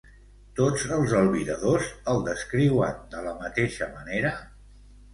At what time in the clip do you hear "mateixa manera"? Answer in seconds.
3.47-4.37